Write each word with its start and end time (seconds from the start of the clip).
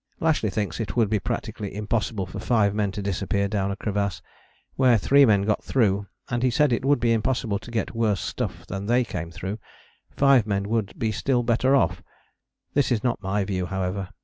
"Lashly 0.19 0.49
thinks 0.51 0.79
it 0.79 0.95
would 0.95 1.11
be 1.11 1.19
practically 1.19 1.75
impossible 1.75 2.25
for 2.25 2.39
five 2.39 2.73
men 2.73 2.91
to 2.93 3.03
disappear 3.03 3.47
down 3.47 3.69
a 3.69 3.75
crevasse. 3.75 4.19
Where 4.75 4.97
three 4.97 5.27
men 5.27 5.43
got 5.43 5.63
through 5.63 6.07
(and 6.27 6.41
he 6.41 6.49
said 6.49 6.73
it 6.73 6.83
would 6.83 6.99
be 6.99 7.13
impossible 7.13 7.59
to 7.59 7.69
get 7.69 7.93
worse 7.93 8.19
stuff 8.19 8.65
than 8.65 8.87
they 8.87 9.03
came 9.03 9.29
through), 9.29 9.59
five 10.09 10.47
men 10.47 10.67
would 10.69 10.97
be 10.97 11.11
still 11.11 11.43
better 11.43 11.75
off. 11.75 12.01
This 12.73 12.91
is 12.91 13.03
not 13.03 13.21
my 13.21 13.43
view, 13.45 13.67
however. 13.67 14.09